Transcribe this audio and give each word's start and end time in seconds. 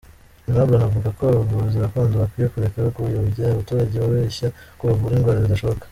Aimable 0.47 0.75
anavuga 0.77 1.09
ko 1.17 1.21
abavuzi 1.31 1.81
gakondo 1.83 2.13
bakwiye 2.21 2.47
kureka 2.53 2.79
kuyobya 2.95 3.45
abaturage 3.53 3.93
bababeshya 3.97 4.47
ko 4.77 4.83
bavura 4.89 5.13
indwara 5.15 5.43
zidashoboka. 5.45 5.85